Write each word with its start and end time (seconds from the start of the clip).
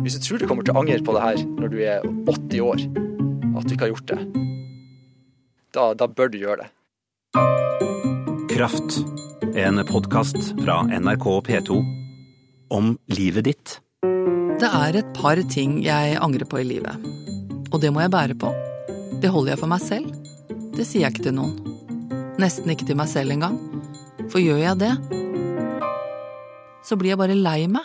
Hvis 0.00 0.14
du 0.16 0.24
tror 0.24 0.40
du 0.40 0.46
kommer 0.48 0.64
til 0.64 0.72
å 0.72 0.80
angre 0.80 1.02
på 1.04 1.12
det 1.12 1.20
her 1.20 1.40
når 1.60 1.68
du 1.68 1.80
er 1.84 2.04
80 2.24 2.62
år, 2.64 2.84
at 3.58 3.66
du 3.68 3.74
ikke 3.74 3.84
har 3.84 3.90
gjort 3.92 4.08
det, 4.08 4.20
da, 5.76 5.84
da 6.00 6.08
bør 6.08 6.32
du 6.32 6.38
gjøre 6.40 6.64
det. 6.64 6.68
Kraft. 8.54 9.02
En 9.52 9.82
podkast 9.84 10.54
fra 10.62 10.78
NRK 10.88 11.26
P2 11.44 11.76
om 12.72 12.94
livet 13.12 13.50
ditt. 13.50 13.76
Det 14.62 14.68
er 14.68 14.96
et 15.02 15.12
par 15.16 15.36
ting 15.52 15.82
jeg 15.84 16.16
angrer 16.24 16.48
på 16.48 16.62
i 16.62 16.66
livet. 16.70 16.96
Og 17.68 17.80
det 17.84 17.92
må 17.92 18.00
jeg 18.00 18.14
bære 18.16 18.36
på. 18.40 18.48
Det 19.20 19.28
holder 19.28 19.52
jeg 19.52 19.60
for 19.60 19.72
meg 19.74 19.84
selv. 19.84 20.08
Det 20.72 20.88
sier 20.88 21.04
jeg 21.04 21.18
ikke 21.18 21.28
til 21.28 21.36
noen. 21.36 21.52
Nesten 22.40 22.72
ikke 22.72 22.88
til 22.88 22.96
meg 22.96 23.12
selv 23.12 23.36
engang. 23.36 23.60
For 24.32 24.40
gjør 24.40 24.64
jeg 24.64 24.80
det, 24.80 24.94
så 26.80 26.96
blir 26.96 27.12
jeg 27.12 27.20
bare 27.20 27.36
lei 27.36 27.66
meg. 27.68 27.84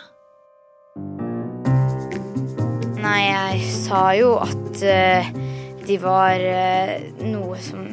Nei, 3.08 3.22
jeg 3.32 3.68
sa 3.72 4.02
jo 4.12 4.34
at 4.44 4.82
uh, 4.84 5.28
de 5.88 5.96
var 6.02 6.42
uh, 6.44 6.98
noe 7.24 7.56
som 7.64 7.86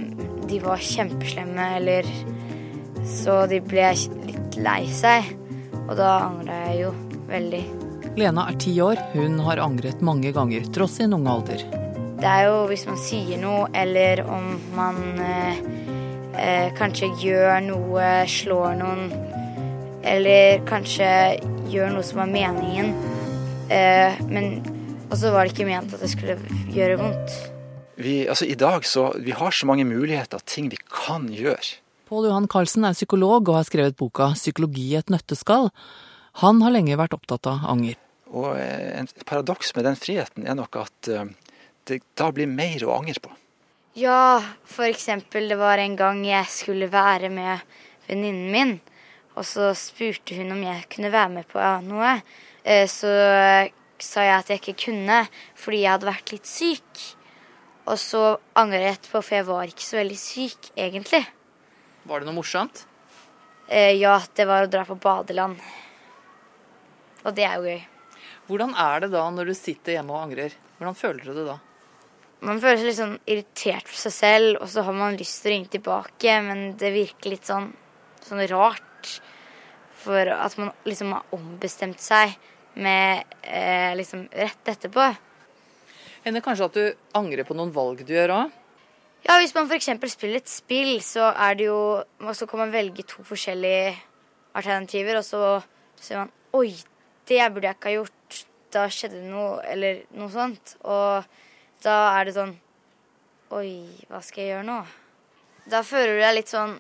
De 0.45 0.59
var 0.62 0.81
kjempeslemme, 0.84 1.70
eller 1.80 2.05
Så 3.08 3.45
de 3.49 3.62
ble 3.63 3.88
litt 4.27 4.59
lei 4.59 4.84
seg. 4.91 5.31
Og 5.86 5.95
da 5.98 6.12
angra 6.27 6.59
jeg 6.67 6.84
jo 6.84 6.91
veldig. 7.30 7.63
Lena 8.20 8.45
er 8.49 8.59
ti 8.59 8.75
år. 8.81 8.99
Hun 9.16 9.39
har 9.48 9.62
angret 9.63 10.03
mange 10.05 10.31
ganger, 10.36 10.67
tross 10.75 10.99
sin 10.99 11.16
unge 11.16 11.31
alder. 11.31 11.66
Det 12.20 12.30
er 12.31 12.45
jo 12.47 12.61
hvis 12.70 12.86
man 12.88 13.00
sier 13.00 13.39
noe, 13.41 13.66
eller 13.75 14.22
om 14.25 14.53
man 14.75 15.02
eh, 15.22 15.59
eh, 16.39 16.70
kanskje 16.77 17.11
gjør 17.22 17.59
noe, 17.66 18.05
slår 18.31 18.77
noen, 18.80 19.11
eller 20.05 20.63
kanskje 20.70 21.09
gjør 21.72 21.91
noe 21.97 22.08
som 22.08 22.23
er 22.23 22.31
meningen. 22.38 22.95
Eh, 23.70 24.23
men 24.31 24.74
Og 25.09 25.18
så 25.20 25.32
var 25.34 25.45
det 25.45 25.54
ikke 25.54 25.68
ment 25.70 25.94
at 25.94 26.02
det 26.02 26.09
skulle 26.12 26.36
gjøre 26.73 26.98
vondt. 27.00 27.36
Vi, 27.95 28.25
altså 28.28 28.48
I 28.50 28.58
dag 28.59 28.84
så 28.88 29.08
vi 29.23 29.31
har 29.36 29.53
så 29.56 29.67
mange 29.70 29.86
muligheter, 29.88 30.42
ting 30.45 30.67
vi 30.72 30.80
kan 30.92 31.30
gjøre. 31.31 31.78
Pål 32.09 32.28
Johan 32.30 32.50
Carlsen 32.52 32.86
er 32.86 32.94
psykolog 32.97 33.47
og 33.50 33.56
har 33.59 33.66
skrevet 33.66 33.95
boka 33.97 34.34
'Psykologi 34.36 34.92
i 34.92 34.97
et 35.00 35.09
nøtteskall'. 35.09 35.72
Han 36.44 36.62
har 36.62 36.73
lenge 36.75 36.97
vært 37.00 37.16
opptatt 37.16 37.47
av 37.47 37.64
anger. 37.66 37.95
Og 38.30 38.58
en 38.58 39.08
Et 39.08 39.25
paradoks 39.25 39.73
med 39.75 39.86
den 39.86 39.95
friheten 39.95 40.45
er 40.47 40.56
nok 40.56 40.75
at 40.75 41.08
eh, 41.08 41.25
det 41.88 42.02
da 42.17 42.31
blir 42.31 42.47
mer 42.47 42.84
å 42.84 43.00
angre 43.00 43.22
på. 43.22 43.31
Ja, 43.95 44.42
for 44.66 44.84
eksempel 44.84 45.47
det 45.47 45.58
var 45.58 45.78
en 45.80 45.95
gang 45.95 46.25
jeg 46.25 46.45
skulle 46.52 46.92
være 46.92 47.30
med 47.30 47.64
venninnen 48.09 48.52
min. 48.52 48.80
Og 49.38 49.45
så 49.45 49.72
spurte 49.73 50.36
hun 50.36 50.52
om 50.52 50.62
jeg 50.64 50.90
kunne 50.90 51.12
være 51.12 51.30
med 51.30 51.47
på 51.47 51.64
noe. 51.88 52.22
Eh, 52.64 52.88
Så 52.88 53.08
sa 54.03 54.23
jeg 54.25 54.35
at 54.39 54.49
jeg 54.51 54.61
ikke 54.61 54.77
kunne 54.88 55.19
fordi 55.59 55.83
jeg 55.83 55.91
hadde 55.93 56.09
vært 56.09 56.33
litt 56.35 56.49
syk. 56.49 57.05
Og 57.85 57.99
så 58.01 58.21
angrer 58.57 58.81
jeg 58.88 58.97
etterpå, 58.97 59.21
for 59.21 59.38
jeg 59.38 59.45
var 59.47 59.69
ikke 59.69 59.85
så 59.85 59.99
veldig 59.99 60.17
syk 60.17 60.71
egentlig. 60.73 61.21
Var 62.05 62.21
det 62.21 62.27
noe 62.29 62.38
morsomt? 62.39 62.85
Eh, 63.69 63.93
Ja, 63.99 64.19
det 64.35 64.45
var 64.49 64.66
å 64.66 64.71
dra 64.71 64.85
på 64.85 64.97
badeland. 65.01 65.61
Og 67.25 67.33
det 67.38 67.45
er 67.45 67.55
jo 67.57 67.69
gøy. 67.69 67.83
Hvordan 68.49 68.75
er 68.77 69.05
det 69.05 69.11
da 69.13 69.23
når 69.33 69.49
du 69.49 69.55
sitter 69.57 69.95
hjemme 69.97 70.13
og 70.13 70.27
angrer? 70.27 70.53
Hvordan 70.77 70.97
føler 70.97 71.23
du 71.25 71.33
det 71.33 71.45
da? 71.47 71.59
Man 72.45 72.59
føler 72.61 72.77
seg 72.77 72.89
litt 72.89 72.99
sånn 72.99 73.16
irritert 73.25 73.88
på 73.89 73.97
seg 73.97 74.13
selv, 74.13 74.59
og 74.61 74.69
så 74.69 74.83
har 74.85 74.93
man 74.93 75.16
lyst 75.17 75.39
til 75.41 75.49
å 75.49 75.53
ringe 75.55 75.71
tilbake, 75.73 76.35
men 76.45 76.66
det 76.77 76.91
virker 76.93 77.33
litt 77.33 77.47
sånn, 77.47 77.71
sånn 78.25 78.43
rart. 78.51 78.81
For 80.05 80.29
at 80.29 80.57
man 80.61 80.69
liksom 80.85 81.16
har 81.16 81.25
ombestemt 81.33 82.03
seg 82.03 82.35
med 82.76 83.23
eh, 83.42 83.95
liksom 83.98 84.28
rett 84.31 84.72
etterpå. 84.76 85.08
Hender 86.26 86.44
kanskje 86.44 86.70
at 86.70 86.78
du 86.78 87.18
angrer 87.18 87.45
på 87.48 87.56
noen 87.58 87.73
valg 87.73 88.02
du 88.06 88.14
gjør 88.16 88.34
òg? 88.36 88.54
Ja, 89.26 89.40
hvis 89.42 89.56
man 89.56 89.70
f.eks. 89.70 89.90
spiller 90.14 90.38
et 90.38 90.50
spill, 90.50 91.00
så 91.02 91.31
er 91.31 91.56
det 91.58 91.66
jo 91.66 92.03
Så 92.38 92.46
kan 92.46 92.59
man 92.62 92.74
velge 92.74 93.03
to 93.09 93.24
forskjellige 93.25 93.96
alternativer, 94.53 95.18
og 95.18 95.25
så 95.25 95.62
sier 96.02 96.22
man 96.22 96.34
Oi, 96.53 96.75
det 97.28 97.41
burde 97.52 97.68
jeg 97.68 97.75
ikke 97.75 97.90
ha 97.90 97.96
gjort. 97.97 98.44
Da 98.72 98.85
skjedde 98.91 99.19
det 99.19 99.31
noe, 99.31 99.58
eller 99.66 100.03
noe 100.16 100.30
sånt. 100.31 100.75
Og 100.84 101.25
da 101.84 101.96
er 102.19 102.28
det 102.28 102.35
sånn 102.38 102.53
Oi, 103.56 103.72
hva 104.09 104.22
skal 104.25 104.44
jeg 104.44 104.53
gjøre 104.53 104.68
nå? 104.68 104.78
Da 105.69 105.81
føler 105.85 106.16
du 106.16 106.22
deg 106.22 106.38
litt 106.38 106.53
sånn 106.53 106.78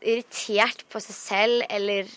irritert 0.00 0.86
på 0.90 1.02
seg 1.02 1.16
selv, 1.16 1.64
eller 1.70 2.10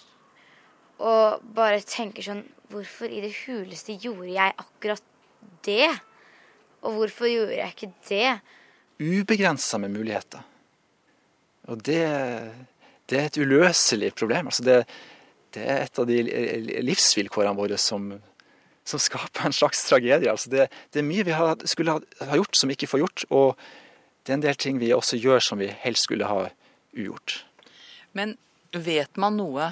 Og 1.03 1.45
bare 1.57 1.81
tenker 1.81 2.25
sånn 2.25 2.43
Hvorfor 2.73 3.11
i 3.11 3.21
det 3.21 3.33
huleste 3.43 3.95
gjorde 4.01 4.31
jeg 4.33 4.55
akkurat 4.57 5.03
det? 5.65 5.89
Og 6.81 6.97
hvorfor 6.97 7.29
gjorde 7.29 7.57
jeg 7.59 7.75
ikke 7.75 7.91
det? 8.09 8.29
Ubegrensa 9.03 9.77
med 9.81 9.93
muligheter. 9.93 10.41
Og 11.71 11.79
det, 11.85 12.01
det 13.09 13.19
er 13.19 13.29
et 13.29 13.37
uløselig 13.39 14.11
problem. 14.17 14.49
Altså 14.49 14.65
det, 14.65 14.77
det 15.55 15.63
er 15.63 15.85
et 15.85 15.99
av 16.01 16.09
de 16.09 16.19
livsvilkårene 16.83 17.55
våre 17.57 17.77
som, 17.79 18.09
som 18.83 19.01
skaper 19.01 19.47
en 19.47 19.55
slags 19.55 19.85
tragedie. 19.87 20.31
Altså 20.31 20.51
det, 20.51 20.67
det, 20.91 21.01
er 21.01 21.07
mye 21.07 21.27
vi 21.27 21.37
har, 21.37 21.55
skulle 21.69 21.99
ha, 21.99 22.35
gjort 22.39 22.57
som 22.57 22.71
vi 22.71 22.77
ikke 22.77 22.89
får 22.91 23.03
gjort, 23.05 23.25
og 23.29 23.63
det 24.23 24.33
er 24.33 24.39
en 24.39 24.45
del 24.47 24.59
ting 24.59 24.81
vi 24.81 24.93
også 24.95 25.19
gjør 25.19 25.43
som 25.43 25.61
vi 25.61 25.69
helst 25.83 26.07
skulle 26.07 26.27
ha 26.27 26.47
ugjort. 26.95 27.43
Men 28.17 28.37
vet 28.73 29.19
man 29.19 29.37
noe 29.37 29.71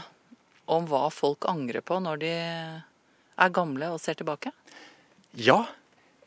om 0.72 0.88
hva 0.88 1.08
folk 1.12 1.48
angrer 1.50 1.84
på 1.84 1.98
når 2.04 2.22
de 2.22 2.34
er 3.38 3.54
gamle 3.56 3.92
og 3.94 4.02
ser 4.02 4.18
tilbake? 4.20 4.52
Ja, 5.38 5.64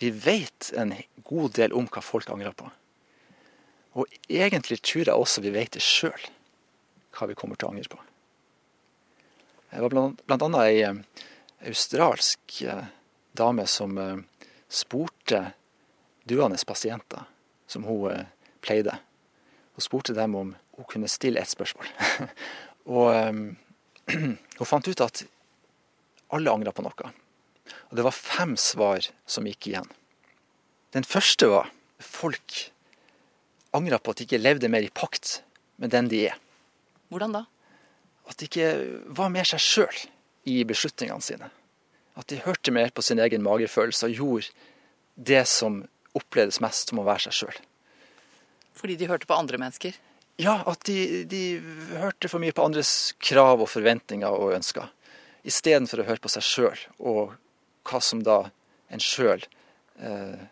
vi 0.00 0.10
vet 0.10 0.72
en 0.76 0.94
god 1.24 1.54
del 1.58 1.74
om 1.76 1.86
hva 1.90 2.02
folk 2.04 2.30
angrer 2.32 2.54
på. 2.56 2.70
Og 3.94 4.10
egentlig 4.28 4.80
tror 4.82 5.06
jeg 5.06 5.14
også 5.14 5.44
vi 5.44 5.52
vet 5.54 5.76
det 5.76 5.84
sjøl, 5.84 6.26
hva 7.14 7.28
vi 7.30 7.36
kommer 7.38 7.58
til 7.58 7.68
å 7.68 7.74
angre 7.74 7.92
på. 7.92 8.00
Jeg 9.74 9.82
var 9.82 9.90
blant, 9.90 10.20
annet 10.30 10.60
ei 10.62 10.82
eh, 10.86 10.98
australsk 11.66 12.60
eh, 12.62 12.84
dame 13.34 13.66
som 13.70 13.96
eh, 13.98 14.46
spurte 14.70 15.40
duende 16.26 16.58
pasienter, 16.66 17.26
som 17.66 17.86
hun 17.86 18.26
pleide. 18.62 18.96
Hun 19.74 19.82
spurte 19.82 20.14
dem 20.14 20.34
om 20.38 20.54
hun 20.76 20.88
kunne 20.90 21.10
stille 21.10 21.42
ett 21.42 21.50
spørsmål. 21.50 21.90
og 22.98 23.10
hun 24.14 24.68
fant 24.68 24.88
ut 24.88 25.02
at 25.04 25.24
alle 26.34 26.52
angra 26.52 26.72
på 26.74 26.84
noe. 26.84 27.12
Og 27.90 27.96
det 27.96 28.04
var 28.04 28.16
fem 28.16 28.54
svar 28.60 29.06
som 29.26 29.46
gikk 29.48 29.70
igjen. 29.70 29.88
Den 30.94 31.06
første 31.06 31.48
var 31.50 31.70
folk 32.02 32.58
angra 33.74 33.98
på 33.98 34.12
at 34.12 34.20
de 34.20 34.28
ikke 34.28 34.42
levde 34.42 34.70
mer 34.70 34.86
i 34.86 34.92
pakt 34.94 35.40
med 35.82 35.90
den 35.94 36.10
de 36.10 36.26
er. 36.28 36.38
Hvordan 37.10 37.34
da? 37.34 37.44
At 38.30 38.38
de 38.38 38.48
ikke 38.48 38.70
var 39.16 39.32
mer 39.32 39.48
seg 39.48 39.62
sjøl 39.62 40.04
i 40.48 40.60
beslutningene 40.68 41.24
sine. 41.24 41.50
At 42.14 42.30
de 42.30 42.42
hørte 42.44 42.72
mer 42.74 42.92
på 42.94 43.02
sin 43.02 43.20
egen 43.22 43.42
magefølelse 43.44 44.08
og 44.08 44.18
gjorde 44.20 44.50
det 45.14 45.44
som 45.50 45.82
opplevdes 46.14 46.60
mest 46.62 46.90
som 46.90 47.00
å 47.02 47.06
være 47.06 47.26
seg 47.26 47.38
sjøl. 47.40 47.62
Fordi 48.74 48.96
de 48.98 49.08
hørte 49.10 49.28
på 49.30 49.36
andre 49.36 49.58
mennesker? 49.60 49.96
Ja, 50.42 50.60
at 50.66 50.82
de, 50.88 51.22
de 51.30 51.42
hørte 51.94 52.30
for 52.30 52.42
mye 52.42 52.54
på 52.54 52.64
andres 52.66 53.14
krav 53.22 53.62
og 53.62 53.70
forventninger 53.70 54.30
og 54.30 54.56
ønsker. 54.56 54.88
Istedenfor 55.44 56.00
å 56.00 56.08
høre 56.08 56.22
på 56.24 56.32
seg 56.32 56.44
sjøl 56.46 56.84
og 57.04 57.34
hva 57.84 58.00
som 58.00 58.22
da 58.24 58.46
en 58.92 59.02
sjøl 59.02 59.42
eh, 60.00 60.44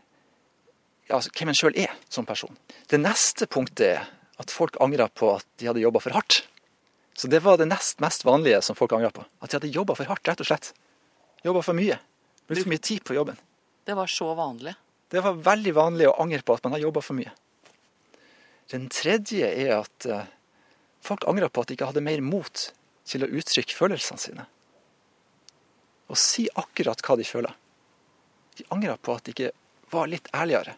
ja, 1.09 1.19
Hvem 1.19 1.53
en 1.53 1.57
sjøl 1.57 1.77
er 1.81 1.95
som 2.13 2.27
person. 2.29 2.53
Det 2.89 3.01
neste 3.01 3.49
punktet 3.51 3.87
er 3.89 4.11
at 4.41 4.53
folk 4.53 4.79
angra 4.85 5.09
på 5.09 5.31
at 5.35 5.47
de 5.61 5.69
hadde 5.69 5.83
jobba 5.83 6.01
for 6.03 6.17
hardt. 6.17 6.43
Så 7.17 7.29
det 7.29 7.43
var 7.45 7.59
det 7.61 7.69
nest 7.69 8.01
mest 8.01 8.25
vanlige 8.25 8.63
som 8.65 8.77
folk 8.77 8.95
angra 8.97 9.11
på. 9.13 9.25
At 9.41 9.53
de 9.53 9.59
hadde 9.59 9.73
jobba 9.75 9.97
for 9.99 10.09
hardt, 10.09 10.25
rett 10.29 10.41
og 10.41 10.49
slett. 10.49 10.73
Jobba 11.45 11.63
for 11.67 11.77
mye. 11.77 11.99
Brukt 12.49 12.65
for 12.65 12.73
mye 12.73 12.85
tid 12.85 13.05
på 13.05 13.17
jobben. 13.19 13.39
Det 13.85 13.97
var 13.99 14.11
så 14.11 14.31
vanlig? 14.39 14.75
Det 15.13 15.21
var 15.21 15.41
veldig 15.45 15.75
vanlig 15.77 16.09
å 16.09 16.17
angre 16.23 16.41
på 16.41 16.57
at 16.57 16.65
man 16.65 16.77
har 16.77 16.87
jobba 16.87 17.03
for 17.05 17.19
mye. 17.19 17.33
Den 18.73 18.87
tredje 18.93 19.49
er 19.51 19.75
at 19.83 20.07
uh, 20.09 20.25
folk 21.05 21.27
angra 21.29 21.51
på 21.53 21.61
at 21.61 21.69
de 21.69 21.77
ikke 21.77 21.91
hadde 21.91 22.05
mer 22.05 22.23
mot 22.25 22.69
til 23.09 23.27
å 23.27 23.29
uttrykke 23.29 23.77
følelsene 23.77 24.23
sine. 24.23 24.47
Og 26.11 26.19
si 26.19 26.49
akkurat 26.59 27.03
hva 27.05 27.17
de 27.19 27.27
føler. 27.27 27.55
De 28.59 28.67
angra 28.75 28.97
på 28.97 29.15
at 29.17 29.27
de 29.27 29.35
ikke 29.35 29.53
var 29.93 30.11
litt 30.11 30.29
ærligere 30.35 30.75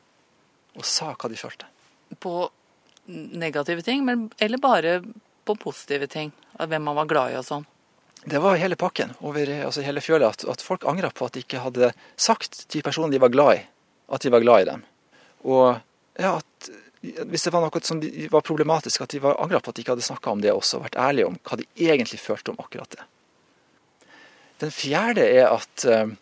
og 0.74 0.86
sa 0.86 1.12
hva 1.14 1.30
de 1.30 1.38
følte. 1.38 1.68
På 2.18 2.50
negative 3.06 3.82
ting, 3.86 4.04
men, 4.04 4.28
eller 4.42 4.58
bare 4.58 4.98
på 5.44 5.56
positive 5.60 6.06
ting? 6.10 6.32
Hvem 6.58 6.82
man 6.82 6.96
var 6.96 7.08
glad 7.10 7.32
i 7.32 7.38
og 7.38 7.46
sånn? 7.46 7.66
Det 8.24 8.40
var 8.40 8.56
hele 8.56 8.76
pakken 8.80 9.12
over 9.20 9.50
altså 9.66 9.84
hele 9.84 10.00
fjøla. 10.00 10.30
At, 10.32 10.46
at 10.48 10.64
folk 10.64 10.86
angra 10.88 11.10
på 11.12 11.28
at 11.28 11.36
de 11.36 11.44
ikke 11.44 11.60
hadde 11.60 11.92
sagt 12.16 12.64
til 12.72 12.84
personen 12.86 13.12
de 13.12 13.20
var 13.20 13.32
glad 13.34 13.58
i, 13.58 13.64
at 14.16 14.24
de 14.24 14.32
var 14.32 14.44
glad 14.44 14.64
i 14.64 14.68
dem. 14.70 14.86
Og 15.44 15.66
ja, 16.16 16.38
at 16.38 16.70
hvis 17.04 17.44
det 17.44 17.52
var 17.52 17.60
noe 17.60 17.82
som 17.84 18.00
var 18.32 18.44
problematisk, 18.46 19.04
at 19.04 19.12
de 19.12 19.20
var 19.20 19.36
angra 19.42 19.60
på 19.60 19.70
at 19.72 19.76
de 19.76 19.84
ikke 19.84 19.92
hadde 19.92 20.06
snakka 20.06 20.32
om 20.32 20.40
det 20.40 20.54
også, 20.54 20.80
vært 20.86 20.96
ærlige 20.96 21.28
om 21.28 21.36
hva 21.44 21.58
de 21.60 21.66
egentlig 21.76 22.22
følte 22.22 22.54
om 22.54 22.62
akkurat 22.64 22.96
det. 22.96 23.04
Den 24.62 24.70
fjerde 24.74 25.24
er 25.26 25.50
at 25.50 25.86
uh, 25.88 26.12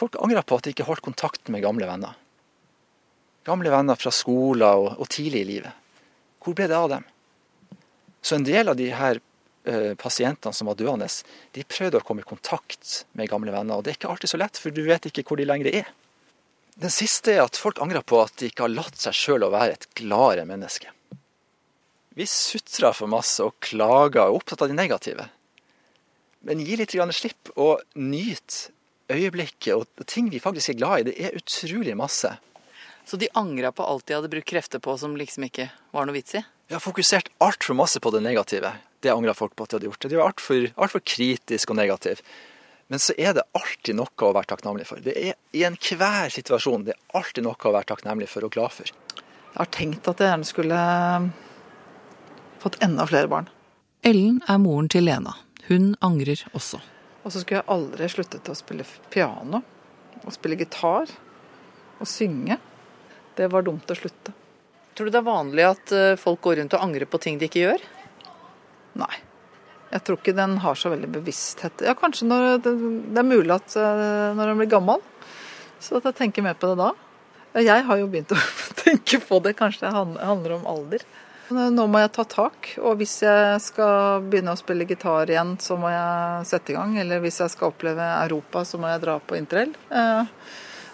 Folk 0.00 0.16
angrer 0.16 0.44
på 0.48 0.56
at 0.56 0.64
de 0.64 0.72
ikke 0.72 0.86
holdt 0.88 1.04
kontakt 1.04 1.50
med 1.52 1.60
gamle 1.60 1.84
venner. 1.84 2.14
Gamle 3.44 3.68
venner 3.72 3.98
fra 4.00 4.12
skolen 4.14 4.64
og, 4.64 4.94
og 4.96 5.10
tidlig 5.12 5.42
i 5.42 5.48
livet. 5.48 5.74
Hvor 6.40 6.56
ble 6.56 6.70
det 6.70 6.78
av 6.78 6.88
dem? 6.88 7.04
Så 8.24 8.38
en 8.38 8.46
del 8.46 8.72
av 8.72 8.78
de 8.78 8.86
her 8.96 9.20
eh, 9.68 9.92
pasientene 10.00 10.56
som 10.56 10.70
var 10.70 10.78
døende, 10.80 11.08
de 11.52 11.66
prøvde 11.68 12.00
å 12.00 12.06
komme 12.06 12.24
i 12.24 12.28
kontakt 12.30 13.02
med 13.12 13.28
gamle 13.28 13.52
venner. 13.52 13.76
Og 13.76 13.84
det 13.84 13.92
er 13.92 13.98
ikke 13.98 14.12
alltid 14.14 14.32
så 14.32 14.40
lett, 14.40 14.60
for 14.60 14.72
du 14.72 14.80
vet 14.86 15.10
ikke 15.10 15.26
hvor 15.28 15.40
de 15.40 15.48
lenger 15.48 15.68
er. 15.82 15.90
Den 16.80 16.92
siste 16.94 17.34
er 17.34 17.42
at 17.44 17.60
folk 17.60 17.80
angrer 17.84 18.04
på 18.06 18.22
at 18.22 18.38
de 18.40 18.48
ikke 18.48 18.64
har 18.64 18.72
latt 18.72 18.96
seg 19.00 19.16
sjøl 19.16 19.44
å 19.44 19.52
være 19.52 19.76
et 19.76 19.88
gladere 20.00 20.46
menneske. 20.48 20.88
Vi 22.16 22.24
sutrer 22.28 22.96
for 22.96 23.10
masse 23.10 23.44
og 23.44 23.58
klager 23.60 24.22
og 24.22 24.30
er 24.30 24.40
opptatt 24.40 24.64
av 24.64 24.72
de 24.72 24.80
negative. 24.80 25.28
Men 26.46 26.62
gi 26.64 26.76
litt 26.80 26.94
grann 26.96 27.12
slipp 27.12 27.50
og 27.60 27.82
nyt 27.94 28.70
øyeblikket 29.10 29.74
og 29.74 30.06
ting 30.08 30.30
vi 30.32 30.40
faktisk 30.40 30.72
er 30.72 30.78
glad 30.78 31.00
i. 31.00 31.10
Det 31.10 31.16
er 31.26 31.36
utrolig 31.36 31.96
masse. 31.98 32.30
Så 33.04 33.18
de 33.20 33.28
angra 33.34 33.72
på 33.72 33.84
alt 33.84 34.06
de 34.06 34.16
hadde 34.16 34.30
brukt 34.30 34.48
krefter 34.48 34.80
på 34.82 34.94
som 35.00 35.16
liksom 35.18 35.48
ikke 35.48 35.70
var 35.92 36.06
noe 36.06 36.16
vits 36.16 36.36
i? 36.38 36.44
Vi 36.70 36.76
har 36.76 36.82
fokusert 36.84 37.32
altfor 37.42 37.74
masse 37.74 38.00
på 38.00 38.12
det 38.14 38.22
negative. 38.22 38.72
Det 39.00 39.10
angra 39.10 39.34
folk 39.34 39.56
på 39.56 39.66
at 39.66 39.72
de 39.72 39.78
hadde 39.80 39.88
gjort. 39.88 40.00
Det. 40.00 40.12
De 40.12 40.20
var 40.20 40.30
altfor 40.30 40.68
alt 40.76 40.94
for 40.94 41.04
kritisk 41.04 41.72
og 41.72 41.80
negativ. 41.80 42.22
Men 42.90 43.02
så 43.02 43.14
er 43.18 43.34
det 43.34 43.46
alltid 43.54 43.98
noe 43.98 44.26
å 44.26 44.32
være 44.34 44.50
takknemlig 44.52 44.86
for. 44.88 45.02
Det 45.02 45.14
er 45.14 45.36
I 45.54 45.64
enhver 45.66 46.32
situasjon 46.34 46.86
det 46.86 46.94
er 46.96 47.18
alltid 47.18 47.46
noe 47.46 47.58
å 47.58 47.74
være 47.74 47.90
takknemlig 47.92 48.30
for 48.30 48.46
og 48.46 48.54
glad 48.54 48.74
for. 48.74 48.90
Jeg 48.90 49.58
har 49.58 49.70
tenkt 49.74 50.08
at 50.10 50.22
jeg 50.22 50.30
gjerne 50.30 50.46
skulle 50.48 50.80
fått 52.62 52.78
enda 52.84 53.06
flere 53.10 53.30
barn. 53.30 53.50
Ellen 54.06 54.40
er 54.48 54.58
moren 54.62 54.88
til 54.90 55.06
Lena. 55.08 55.34
Hun 55.68 55.92
angrer 56.00 56.46
også. 56.52 56.80
Og 57.20 57.32
så 57.32 57.42
skulle 57.42 57.60
jeg 57.60 57.70
aldri 57.72 58.08
sluttet 58.08 58.48
å 58.48 58.56
spille 58.56 58.86
piano 59.12 59.60
og 60.20 60.34
spille 60.34 60.58
gitar 60.60 61.10
og 62.00 62.08
synge. 62.08 62.56
Det 63.36 63.48
var 63.52 63.64
dumt 63.64 63.90
å 63.90 63.96
slutte. 63.96 64.32
Tror 64.96 65.08
du 65.08 65.14
det 65.14 65.20
er 65.20 65.28
vanlig 65.28 65.66
at 65.68 65.92
eh, 65.96 66.18
folk 66.20 66.40
går 66.44 66.60
rundt 66.60 66.76
og 66.76 66.84
angrer 66.84 67.08
på 67.08 67.20
ting 67.22 67.38
de 67.40 67.48
ikke 67.48 67.62
gjør? 67.62 67.84
Nei. 69.00 69.12
Jeg 69.90 70.04
tror 70.06 70.20
ikke 70.20 70.36
den 70.36 70.58
har 70.62 70.78
så 70.78 70.92
veldig 70.92 71.08
bevissthet. 71.16 71.82
Ja, 71.86 71.96
kanskje 71.98 72.28
når 72.30 72.60
det, 72.62 72.74
det 73.10 73.22
er 73.22 73.26
mulig 73.26 73.54
at 73.54 73.76
eh, 73.80 74.26
når 74.38 74.52
en 74.52 74.60
blir 74.60 74.70
gammel, 74.70 75.02
så 75.80 75.98
at 75.98 76.10
jeg 76.10 76.18
tenker 76.20 76.44
mer 76.46 76.58
på 76.58 76.70
det 76.70 76.78
da. 76.80 76.92
Jeg 77.58 77.86
har 77.88 77.98
jo 77.98 78.10
begynt 78.10 78.34
å 78.34 78.38
tenke 78.84 79.18
på 79.24 79.40
det, 79.42 79.56
kanskje 79.58 79.88
det 79.88 79.94
handler 79.96 80.56
om 80.58 80.68
alder. 80.70 81.04
Nå 81.50 81.84
må 81.90 81.98
jeg 81.98 82.12
ta 82.14 82.22
tak, 82.30 82.68
og 82.78 83.00
hvis 83.00 83.16
jeg 83.24 83.58
skal 83.64 84.22
begynne 84.30 84.52
å 84.54 84.58
spille 84.58 84.86
gitar 84.86 85.30
igjen, 85.32 85.56
så 85.58 85.74
må 85.80 85.90
jeg 85.90 86.46
sette 86.46 86.70
i 86.70 86.76
gang. 86.76 86.92
Eller 87.02 87.22
hvis 87.24 87.40
jeg 87.42 87.50
skal 87.50 87.72
oppleve 87.72 88.06
Europa, 88.20 88.62
så 88.62 88.78
må 88.78 88.90
jeg 88.90 89.02
dra 89.02 89.16
på 89.18 89.34
interrail. 89.38 89.72
Eh, 89.90 90.28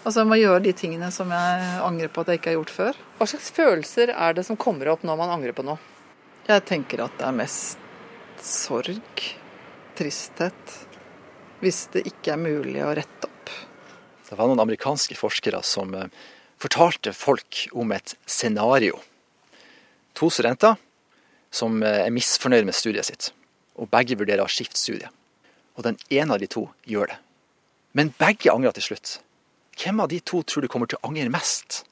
altså 0.01 0.23
jeg 0.23 0.29
må 0.31 0.39
gjøre 0.39 0.63
de 0.65 0.73
tingene 0.79 1.11
som 1.13 1.29
jeg 1.33 1.67
angrer 1.85 2.09
på 2.09 2.23
at 2.23 2.31
jeg 2.31 2.41
ikke 2.41 2.49
har 2.49 2.57
gjort 2.57 2.73
før. 2.73 3.01
Hva 3.19 3.27
slags 3.29 3.51
følelser 3.53 4.13
er 4.15 4.37
det 4.37 4.47
som 4.47 4.57
kommer 4.57 4.89
opp 4.93 5.05
når 5.05 5.19
man 5.19 5.33
angrer 5.35 5.53
på 5.57 5.65
noe? 5.67 5.77
Jeg 6.47 6.63
tenker 6.65 7.03
at 7.05 7.13
det 7.19 7.27
er 7.27 7.37
mest 7.37 7.83
sorg, 8.41 9.25
tristhet, 9.99 10.73
hvis 11.61 11.83
det 11.93 12.07
ikke 12.09 12.33
er 12.33 12.41
mulig 12.41 12.81
å 12.85 12.95
rette 12.97 13.29
opp. 13.29 13.53
Det 14.25 14.39
var 14.39 14.49
noen 14.49 14.63
amerikanske 14.65 15.19
forskere 15.19 15.61
som 15.65 15.93
eh, 15.93 16.09
fortalte 16.57 17.13
folk 17.13 17.67
om 17.77 17.93
et 17.93 18.15
scenario 18.25 18.97
to 20.17 20.29
studenter 20.33 20.77
som 21.53 21.81
eh, 21.83 22.03
er 22.05 22.13
misfornøyd 22.13 22.67
med 22.67 22.75
studiet 22.75 23.07
sitt, 23.07 23.29
og 23.77 23.91
begge 23.93 24.17
vurderer 24.19 24.43
å 24.43 24.51
skifte 24.51 24.79
studie. 24.79 25.09
Og 25.77 25.85
den 25.85 25.99
ene 26.09 26.33
av 26.33 26.41
de 26.41 26.49
to 26.49 26.65
gjør 26.89 27.13
det. 27.13 27.19
Men 27.97 28.13
begge 28.17 28.51
angrer 28.53 28.75
til 28.77 28.89
slutt. 28.91 29.19
Hvem 29.77 30.01
av 30.01 30.09
de 30.09 30.19
to 30.25 30.41
tror 30.41 30.65
du 30.65 30.71
kommer 30.71 30.89
til 30.89 30.99
å 30.99 31.09
angre 31.09 31.29
mest? 31.33 31.83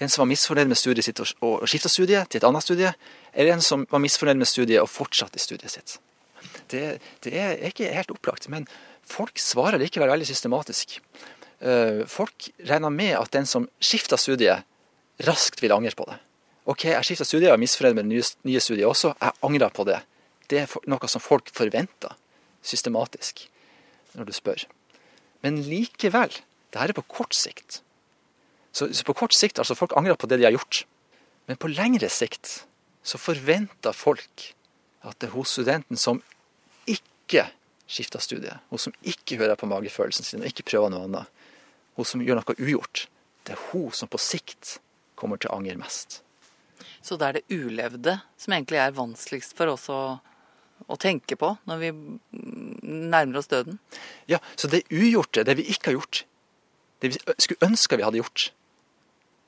Den 0.00 0.10
som 0.12 0.22
var 0.22 0.30
misfornøyd 0.30 0.70
med 0.70 0.78
studiet 0.78 1.08
sitt 1.08 1.20
og 1.20 1.64
skifta 1.68 1.90
studie 1.90 2.20
til 2.30 2.40
et 2.40 2.46
annet 2.46 2.64
studie, 2.64 2.92
eller 3.34 3.56
en 3.56 3.64
som 3.64 3.84
var 3.90 4.02
misfornøyd 4.02 4.38
med 4.38 4.48
studiet 4.48 4.80
og 4.82 4.90
fortsatte 4.90 5.40
i 5.40 5.42
studiet 5.42 5.74
sitt? 5.74 5.96
Det, 6.70 6.84
det 7.24 7.34
er 7.34 7.56
ikke 7.66 7.90
helt 7.92 8.12
opplagt, 8.14 8.46
men 8.52 8.68
folk 9.08 9.40
svarer 9.42 9.80
likevel 9.80 10.12
veldig 10.12 10.28
systematisk. 10.28 11.00
Eh, 11.58 12.04
folk 12.08 12.50
regner 12.68 12.94
med 12.94 13.16
at 13.18 13.32
den 13.34 13.48
som 13.48 13.66
skifta 13.82 14.16
studie, 14.20 14.54
raskt 15.26 15.64
vil 15.64 15.74
angre 15.74 15.96
på 15.98 16.06
det. 16.06 16.20
OK, 16.68 16.84
jeg 16.90 17.06
skifta 17.06 17.24
studie, 17.24 17.48
jeg 17.48 17.56
er 17.56 17.60
misfornøyd 17.62 17.96
med 17.96 18.08
det 18.08 18.12
nye, 18.12 18.24
nye 18.44 18.60
studiet 18.60 18.88
også. 18.88 19.14
Jeg 19.16 19.40
angrer 19.46 19.72
på 19.72 19.86
det. 19.88 20.02
Det 20.52 20.62
er 20.64 20.88
noe 20.90 21.08
som 21.08 21.22
folk 21.22 21.48
forventer 21.56 22.12
systematisk 22.64 23.46
når 24.18 24.28
du 24.28 24.34
spør. 24.36 24.66
Men 25.44 25.62
likevel, 25.64 26.34
det 26.72 26.80
her 26.80 26.92
er 26.92 26.98
på 26.98 27.06
kort 27.08 27.36
sikt. 27.36 27.80
Så, 28.72 28.90
så 28.92 29.06
på 29.08 29.16
kort 29.16 29.36
sikt, 29.36 29.60
altså 29.60 29.76
folk 29.78 29.96
angrer 29.96 30.18
på 30.20 30.28
det 30.28 30.40
de 30.42 30.48
har 30.48 30.56
gjort. 30.56 30.82
Men 31.48 31.56
på 31.56 31.72
lengre 31.72 32.10
sikt 32.12 32.66
så 33.06 33.20
forventer 33.20 33.96
folk 33.96 34.50
at 35.06 35.16
det 35.22 35.30
er 35.30 35.36
hos 35.38 35.56
studenten 35.56 35.96
som 35.96 36.20
ikke 36.84 37.46
skifter 37.88 38.20
studie, 38.20 38.52
hun 38.68 38.80
som 38.82 38.92
ikke 39.00 39.38
hører 39.40 39.56
på 39.56 39.68
magefølelsen 39.70 40.26
sin 40.26 40.44
og 40.44 40.50
ikke 40.50 40.66
prøver 40.68 40.92
noe 40.92 41.06
annet, 41.08 41.30
hun 41.96 42.08
som 42.08 42.20
gjør 42.20 42.42
noe 42.42 42.60
ugjort, 42.60 43.06
det 43.48 43.56
er 43.56 43.62
hun 43.70 43.88
som 43.96 44.10
på 44.12 44.20
sikt 44.20 44.76
kommer 45.16 45.40
til 45.40 45.48
å 45.48 45.62
angre 45.62 45.78
mest. 45.80 46.20
Så 47.08 47.16
det 47.16 47.28
er 47.28 47.38
det 47.38 47.48
ulevde 47.48 48.18
som 48.36 48.52
egentlig 48.52 48.82
er 48.82 48.96
vanskeligst 48.96 49.54
for 49.56 49.72
oss 49.72 49.86
å, 49.88 50.18
å 50.84 50.96
tenke 51.00 51.38
på 51.40 51.54
når 51.68 51.80
vi 51.80 51.92
nærmer 52.84 53.40
oss 53.40 53.48
døden? 53.48 53.78
Ja, 54.28 54.42
så 54.60 54.68
det 54.68 54.84
ugjorte, 54.92 55.46
det 55.48 55.56
vi 55.56 55.64
ikke 55.72 55.92
har 55.92 56.00
gjort, 56.02 56.22
det 57.00 57.14
vi 57.14 57.22
skulle 57.38 57.70
ønske 57.70 57.96
vi 57.96 58.04
hadde 58.04 58.20
gjort, 58.20 58.50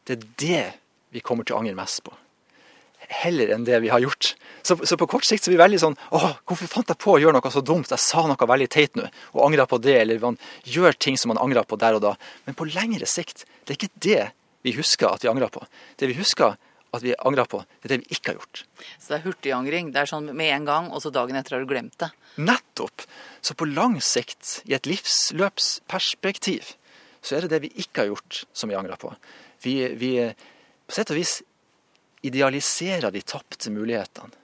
det 0.08 0.16
er 0.16 0.24
det 0.40 0.64
vi 1.12 1.22
kommer 1.24 1.44
til 1.44 1.58
å 1.58 1.60
angre 1.60 1.76
mest 1.76 2.00
på. 2.06 2.14
Heller 3.10 3.52
enn 3.52 3.66
det 3.66 3.82
vi 3.82 3.90
har 3.90 4.00
gjort. 4.00 4.32
Så, 4.62 4.78
så 4.86 4.96
på 4.96 5.08
kort 5.10 5.26
sikt 5.26 5.44
så 5.44 5.50
er 5.50 5.56
vi 5.56 5.60
veldig 5.60 5.78
sånn 5.82 5.96
Å, 6.14 6.18
hvorfor 6.46 6.68
fant 6.70 6.92
jeg 6.92 7.00
på 7.00 7.16
å 7.16 7.20
gjøre 7.20 7.34
noe 7.34 7.50
så 7.50 7.62
dumt? 7.64 7.90
Jeg 7.90 8.00
sa 8.04 8.22
noe 8.28 8.48
veldig 8.52 8.68
teit 8.70 8.94
nå, 8.96 9.08
og 9.34 9.44
angra 9.48 9.66
på 9.66 9.80
det. 9.82 9.96
Eller 10.04 10.20
man 10.22 10.38
gjør 10.68 10.94
ting 10.94 11.18
som 11.18 11.32
man 11.32 11.40
angrer 11.42 11.66
på 11.66 11.78
der 11.80 11.98
og 11.98 12.04
da. 12.04 12.12
Men 12.46 12.56
på 12.56 12.68
lengre 12.70 13.08
sikt, 13.10 13.44
det 13.66 13.74
er 13.74 13.80
ikke 13.80 14.04
det 14.06 14.20
vi 14.62 14.76
husker 14.76 15.10
at 15.10 15.24
vi 15.24 15.32
angrer 15.32 15.50
på. 15.50 15.64
Det 15.98 16.06
vi 16.12 16.18
husker, 16.20 16.54
at 16.96 17.04
vi 17.04 17.14
angrer 17.18 17.46
på. 17.50 17.62
Det 17.80 17.88
er 17.88 17.94
det 17.94 18.00
vi 18.04 18.16
ikke 18.16 18.32
har 18.32 18.40
gjort. 18.40 18.62
Så 18.98 19.12
det 19.12 19.18
er 19.18 19.26
hurtigangring. 19.28 19.92
Det 19.94 20.02
er 20.02 20.10
sånn 20.10 20.30
med 20.36 20.54
en 20.54 20.66
gang, 20.68 20.90
og 20.90 21.02
så 21.04 21.12
dagen 21.14 21.38
etter 21.38 21.56
har 21.56 21.64
du 21.64 21.70
glemt 21.70 21.96
det. 22.02 22.10
Nettopp. 22.40 23.06
Så 23.40 23.56
på 23.58 23.68
lang 23.70 23.98
sikt, 24.04 24.60
i 24.66 24.74
et 24.76 24.88
livsløpsperspektiv, 24.90 26.74
så 27.20 27.36
er 27.36 27.46
det 27.46 27.52
det 27.54 27.62
vi 27.66 27.72
ikke 27.84 28.04
har 28.04 28.10
gjort, 28.12 28.42
som 28.52 28.72
vi 28.72 28.78
angrer 28.78 29.00
på. 29.00 29.12
Vi, 29.62 29.76
vi 30.00 30.12
på 30.90 30.96
sett 30.96 31.12
og 31.12 31.20
vis 31.20 31.38
idealiserer 32.26 33.12
de 33.14 33.22
tapte 33.22 33.72
mulighetene. 33.72 34.36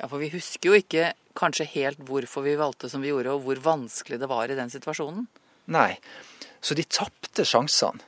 Ja, 0.00 0.08
for 0.08 0.18
vi 0.20 0.32
husker 0.32 0.72
jo 0.72 0.78
ikke 0.80 1.12
kanskje 1.38 1.68
helt 1.76 2.00
hvorfor 2.04 2.44
vi 2.44 2.58
valgte 2.60 2.90
som 2.92 3.04
vi 3.04 3.12
gjorde, 3.12 3.36
og 3.36 3.44
hvor 3.46 3.60
vanskelig 3.64 4.18
det 4.20 4.28
var 4.28 4.50
i 4.50 4.56
den 4.58 4.72
situasjonen. 4.72 5.28
Nei. 5.72 5.94
Så 6.62 6.76
de 6.78 6.84
tapte 6.84 7.46
sjansene 7.48 8.02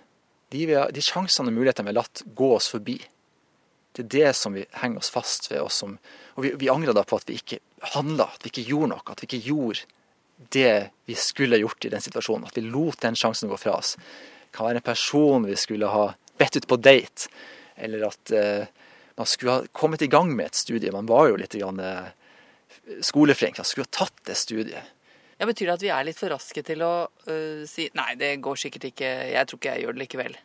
de, 0.55 0.79
de 0.95 1.03
sjansene 1.05 1.51
og 1.51 1.59
mulighetene 1.59 1.89
vi 1.89 1.95
har 1.95 2.03
latt 2.03 2.23
gå 2.39 2.51
oss 2.57 2.71
forbi, 2.73 2.99
det 3.95 4.03
er 4.03 4.11
det 4.11 4.31
som 4.35 4.57
vi 4.57 4.65
henger 4.81 4.99
oss 4.99 5.13
fast 5.15 5.51
ved. 5.53 5.61
Og, 5.63 5.71
som, 5.73 5.99
og 6.35 6.47
vi, 6.47 6.55
vi, 6.59 6.71
angrer 6.73 6.97
da 6.97 7.05
på 7.07 7.19
at 7.21 7.29
vi 7.31 7.39
ikke 7.39 7.61
handla, 7.95 8.27
at 8.35 8.43
vi 8.43 8.51
ikke 8.51 8.67
gjorde 8.73 8.91
noe. 8.91 9.05
At 9.07 9.23
vi 9.23 9.29
ikke 9.29 9.53
gjorde 9.53 9.85
det 10.55 10.73
vi 11.07 11.15
skulle 11.19 11.61
gjort 11.63 11.87
i 11.87 11.93
den 11.93 12.03
situasjonen. 12.03 12.49
At 12.49 12.59
vi 12.59 12.65
lot 12.67 12.99
den 13.05 13.19
sjansen 13.19 13.53
gå 13.53 13.59
fra 13.61 13.77
oss. 13.79 13.95
Det 13.95 14.57
kan 14.57 14.67
være 14.67 14.83
en 14.83 14.89
person 14.89 15.47
vi 15.47 15.59
skulle 15.59 15.93
ha 15.93 16.09
bedt 16.41 16.59
ut 16.59 16.67
på 16.71 16.81
date. 16.83 17.31
Eller 17.79 18.09
at 18.09 18.35
eh, 18.35 18.67
man 19.15 19.31
skulle 19.31 19.61
ha 19.61 19.71
kommet 19.71 20.03
i 20.03 20.11
gang 20.11 20.33
med 20.35 20.51
et 20.51 20.59
studie. 20.59 20.91
Man 20.95 21.07
var 21.11 21.31
jo 21.31 21.39
litt 21.39 21.55
grann, 21.55 21.79
eh, 21.79 22.99
skoleflink. 22.99 23.63
Man 23.63 23.71
skulle 23.71 23.87
ha 23.87 23.99
tatt 24.03 24.27
det 24.27 24.39
studiet. 24.43 24.91
Ja, 25.45 25.51
Betyr 25.51 25.69
det 25.69 25.77
at 25.77 25.83
vi 25.85 25.93
er 25.93 26.05
litt 26.09 26.17
for 26.17 26.33
raske 26.33 26.63
til 26.65 26.81
å 26.81 26.93
uh, 27.29 27.65
si 27.69 27.91
nei, 27.93 28.15
det 28.17 28.39
går 28.41 28.57
sikkert 28.57 28.87
ikke, 28.89 29.09
jeg 29.35 29.49
tror 29.51 29.59
ikke 29.61 29.75
jeg 29.75 29.85
gjør 29.85 29.97
det 29.97 30.01
likevel? 30.01 30.37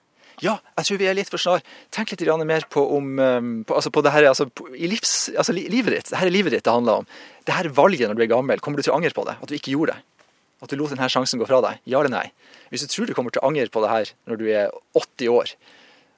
Ja, 0.44 0.58
jeg 0.76 0.88
tror 0.88 1.00
vi 1.00 1.08
er 1.08 1.16
litt 1.16 1.32
for 1.32 1.40
snar. 1.40 1.64
Tenk 1.96 2.12
litt 2.12 2.24
mer 2.48 2.66
på, 2.72 2.84
om, 2.98 3.08
um, 3.16 3.54
på, 3.68 3.78
altså 3.80 3.92
på 3.96 4.04
det 4.04 4.12
her, 4.12 4.28
altså, 4.28 4.50
livs, 4.76 5.14
altså, 5.32 5.56
livet 5.56 5.96
ditt. 5.96 6.12
Det 6.12 6.20
her 6.20 6.28
er 6.28 6.36
livet 6.36 6.56
ditt 6.56 6.66
det 6.68 6.74
handler 6.76 7.02
om. 7.02 7.08
Det 7.48 7.56
her 7.56 7.72
valget 7.76 8.12
når 8.12 8.20
du 8.20 8.24
er 8.26 8.32
gammel, 8.32 8.60
kommer 8.60 8.80
du 8.80 8.84
til 8.84 8.92
å 8.92 8.98
angre 9.00 9.16
på 9.16 9.24
det? 9.28 9.38
At 9.40 9.52
du 9.52 9.56
ikke 9.56 9.76
gjorde 9.76 9.96
det? 9.96 10.28
At 10.60 10.72
du 10.72 10.76
lot 10.76 10.92
denne 10.92 11.08
sjansen 11.12 11.40
gå 11.40 11.48
fra 11.48 11.62
deg? 11.64 11.80
Ja 11.88 12.02
eller 12.02 12.12
nei? 12.12 12.26
Hvis 12.68 12.84
du 12.84 12.92
tror 12.92 13.08
du 13.08 13.16
kommer 13.16 13.32
til 13.32 13.40
å 13.40 13.48
angre 13.48 13.72
på 13.72 13.84
det 13.86 13.94
her 13.94 14.12
når 14.28 14.42
du 14.42 14.46
er 14.52 14.76
80 15.00 15.32
år, 15.32 15.56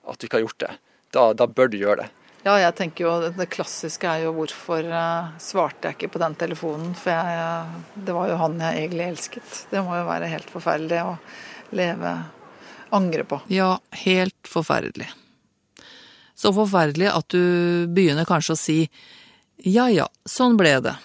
at 0.09 0.17
du 0.17 0.25
ikke 0.25 0.39
har 0.39 0.47
gjort 0.47 0.61
det, 0.65 0.71
da, 1.13 1.27
da 1.37 1.45
bør 1.45 1.69
du 1.69 1.77
gjøre 1.77 2.01
det. 2.01 2.09
Ja, 2.41 2.55
jeg 2.57 2.73
tenker 2.77 3.05
jo 3.05 3.31
Det 3.37 3.45
klassiske 3.53 4.09
er 4.09 4.25
jo 4.25 4.33
hvorfor 4.33 4.85
uh, 4.89 5.31
svarte 5.41 5.89
jeg 5.91 5.99
ikke 5.99 6.13
på 6.15 6.21
den 6.23 6.37
telefonen? 6.39 6.93
For 6.97 7.13
jeg, 7.13 7.81
det 8.07 8.15
var 8.17 8.31
jo 8.31 8.39
han 8.41 8.59
jeg 8.63 8.85
egentlig 8.85 9.07
elsket. 9.11 9.57
Det 9.69 9.83
må 9.85 9.99
jo 9.99 10.07
være 10.09 10.29
helt 10.31 10.49
forferdelig 10.53 11.03
å 11.05 11.15
leve 11.77 12.15
angre 12.91 13.27
på. 13.29 13.39
Ja, 13.53 13.75
helt 14.03 14.49
forferdelig. 14.49 15.11
Så 16.35 16.49
forferdelig 16.55 17.11
at 17.13 17.29
du 17.29 17.85
begynner 17.93 18.25
kanskje 18.25 18.57
å 18.57 18.59
si 18.59 18.77
ja 19.61 19.85
ja, 19.93 20.07
sånn 20.25 20.57
ble 20.57 20.73
det. 20.81 20.95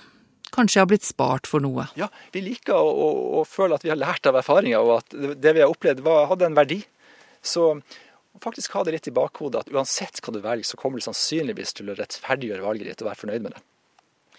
Kanskje 0.55 0.78
jeg 0.78 0.87
har 0.87 0.88
blitt 0.88 1.05
spart 1.05 1.49
for 1.50 1.61
noe. 1.61 1.85
Ja, 2.00 2.09
vi 2.33 2.40
liker 2.40 2.78
å, 2.78 2.88
å, 2.88 3.09
å 3.40 3.45
føle 3.45 3.76
at 3.76 3.85
vi 3.85 3.93
har 3.93 4.00
lært 4.00 4.25
av 4.25 4.38
erfaringer, 4.40 4.81
og 4.81 5.02
at 5.02 5.16
det 5.37 5.52
vi 5.52 5.61
har 5.61 5.69
opplevd 5.69 6.00
var, 6.07 6.31
hadde 6.31 6.49
en 6.49 6.57
verdi. 6.57 6.78
Så 7.45 7.75
faktisk 8.43 8.76
ha 8.76 8.85
det 8.87 8.95
litt 8.97 9.09
i 9.11 9.14
bakhodet 9.14 9.64
at 9.64 9.73
uansett 9.73 10.21
hva 10.23 10.35
du 10.35 10.40
velger, 10.45 10.66
så 10.69 10.78
kommer 10.81 11.00
du 11.00 11.07
sannsynligvis 11.07 11.75
til 11.78 11.90
å 11.90 11.97
rettferdiggjøre 11.99 12.64
valget 12.64 12.90
ditt 12.90 13.05
og 13.05 13.11
være 13.11 13.23
fornøyd 13.23 13.47
med 13.47 13.57
det. 13.57 13.62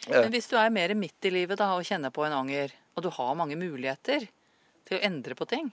Men 0.07 0.31
hvis 0.31 0.47
du 0.51 0.55
er 0.59 0.73
mer 0.73 0.93
midt 0.95 1.27
i 1.27 1.33
livet 1.33 1.59
da, 1.59 1.73
og 1.75 1.87
kjenner 1.87 2.13
på 2.15 2.23
en 2.27 2.35
anger, 2.37 2.73
og 2.95 3.03
du 3.05 3.09
har 3.13 3.35
mange 3.39 3.57
muligheter 3.59 4.27
til 4.87 4.97
å 4.97 5.03
endre 5.03 5.35
på 5.37 5.47
ting, 5.49 5.71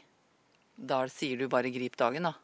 da 0.75 1.05
sier 1.09 1.39
du 1.39 1.47
bare 1.49 1.71
'grip 1.71 1.97
dagen', 1.97 2.27
da. 2.27 2.35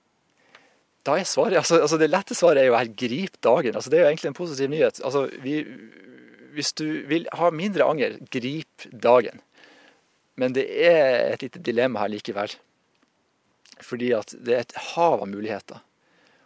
Da 1.03 1.17
er 1.19 1.25
svaret, 1.25 1.57
altså, 1.57 1.81
altså 1.81 1.99
Det 1.99 2.11
lette 2.11 2.37
svaret 2.37 2.63
er 2.63 2.69
jo 2.69 2.77
her 2.77 2.87
'grip 2.87 3.41
dagen'. 3.41 3.75
altså 3.75 3.91
Det 3.91 3.99
er 3.99 4.05
jo 4.05 4.11
egentlig 4.13 4.31
en 4.31 4.41
positiv 4.41 4.71
nyhet. 4.71 5.01
Altså, 5.05 5.29
vi, 5.43 5.65
Hvis 6.55 6.73
du 6.73 7.07
vil 7.07 7.29
ha 7.33 7.51
mindre 7.51 7.85
anger, 7.85 8.19
grip 8.31 8.87
dagen. 8.91 9.41
Men 10.37 10.53
det 10.53 10.67
er 10.67 11.33
et 11.33 11.43
lite 11.43 11.63
dilemma 11.63 12.01
her 12.01 12.09
likevel. 12.09 12.51
Fordi 13.85 14.13
at 14.17 14.35
det 14.37 14.57
er 14.57 14.65
et 14.65 14.77
hav 14.93 15.23
av 15.23 15.29
muligheter. 15.31 15.81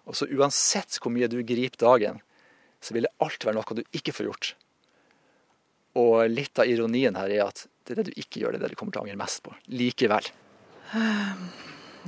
Og 0.05 0.17
så 0.19 0.29
uansett 0.29 0.99
hvor 1.01 1.13
mye 1.15 1.31
du 1.31 1.41
griper 1.47 1.81
dagen, 1.81 2.21
så 2.85 2.95
vil 2.95 3.07
det 3.07 3.15
alltid 3.25 3.49
være 3.49 3.57
noe 3.57 3.79
du 3.79 3.97
ikke 3.97 4.15
får 4.15 4.29
gjort. 4.29 4.51
Og 6.01 6.17
litt 6.29 6.59
av 6.59 6.69
ironien 6.69 7.17
her 7.17 7.33
er 7.33 7.47
at 7.47 7.65
det 7.85 7.95
er 7.95 8.01
det 8.01 8.11
du 8.11 8.21
ikke 8.21 8.43
gjør, 8.43 8.55
det 8.55 8.61
er 8.61 8.67
det 8.67 8.75
du 8.75 8.81
kommer 8.81 8.95
til 8.95 9.03
å 9.03 9.07
angre 9.07 9.21
mest 9.21 9.43
på. 9.45 9.55
Likevel. 9.73 10.29